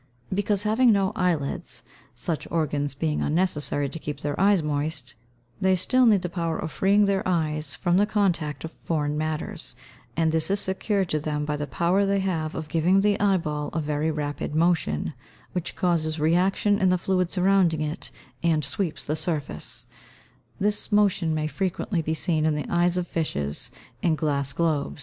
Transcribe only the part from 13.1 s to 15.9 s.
eyeball a very rapid motion, which